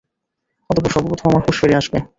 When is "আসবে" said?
1.75-1.97